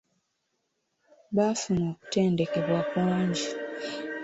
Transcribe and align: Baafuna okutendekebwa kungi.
Baafuna 1.35 1.85
okutendekebwa 1.91 2.79
kungi. 2.91 3.47